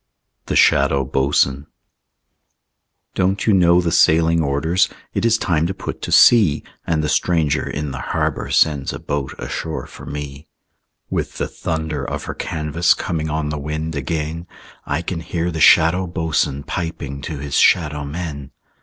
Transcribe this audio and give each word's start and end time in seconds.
THE 0.47 0.55
SHADOW 0.55 1.05
BOATSWAIN 1.13 1.67
Don't 3.13 3.45
you 3.45 3.53
know 3.53 3.79
the 3.79 3.91
sailing 3.91 4.41
orders? 4.41 4.89
It 5.13 5.25
is 5.25 5.37
time 5.37 5.67
to 5.67 5.75
put 5.75 6.01
to 6.01 6.11
sea, 6.11 6.63
And 6.87 7.03
the 7.03 7.07
stranger 7.07 7.69
in 7.69 7.91
the 7.91 7.99
harbor 7.99 8.49
Sends 8.49 8.93
a 8.93 8.99
boat 8.99 9.35
ashore 9.37 9.85
for 9.85 10.07
me. 10.07 10.47
With 11.11 11.37
the 11.37 11.47
thunder 11.47 12.03
of 12.03 12.23
her 12.23 12.33
canvas 12.33 12.95
Coming 12.95 13.29
on 13.29 13.49
the 13.49 13.59
wind 13.59 13.93
again, 13.95 14.47
I 14.87 15.03
can 15.03 15.19
hear 15.19 15.51
the 15.51 15.61
Shadow 15.61 16.07
Boatswain 16.07 16.63
Piping 16.63 17.21
to 17.21 17.37
his 17.37 17.53
shadow 17.57 18.03
men. 18.03 18.49